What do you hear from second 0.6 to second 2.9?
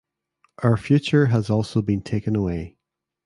Our future has also been taken away.